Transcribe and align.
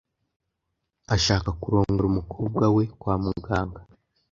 Ashaka 1.15 1.49
kurongora 1.61 2.05
umukobwa 2.11 2.63
we 2.75 2.83
kwa 2.99 3.15
muganga. 3.23 3.81